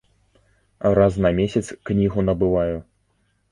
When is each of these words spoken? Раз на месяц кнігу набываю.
Раз 0.99 1.19
на 1.27 1.31
месяц 1.41 1.63
кнігу 1.91 2.19
набываю. 2.33 2.77